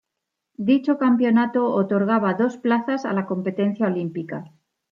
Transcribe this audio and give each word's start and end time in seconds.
Dicho 0.69 0.97
campeonato 0.97 1.75
otorgaba 1.75 2.33
dos 2.33 2.57
plazas 2.57 3.05
a 3.05 3.13
la 3.13 3.27
competencia 3.27 3.85
olímpica. 3.85 4.51